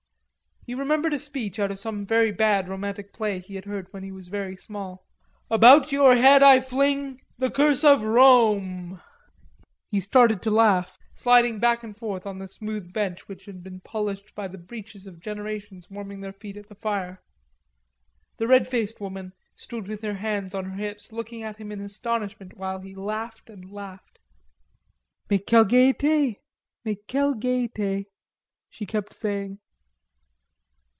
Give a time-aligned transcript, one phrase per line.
[0.63, 4.03] He remembered a speech out of some very bad romantic play he had heard when
[4.03, 5.03] he was very small.
[5.49, 7.19] "About your head I fling...
[7.39, 9.01] the curse of Rome."
[9.89, 13.79] He started to laugh, sliding back and forth on the smooth bench which had been
[13.79, 17.23] polished by the breeches of generations warming their feet at the fire.
[18.37, 21.81] The red faced woman stood with her hands on her hips looking at him in
[21.81, 24.19] astonishment, while he laughed and laughed.
[25.27, 26.37] "Mais quelle gaite,
[27.09, 28.05] quelle gaite,"
[28.69, 29.57] she kept saying.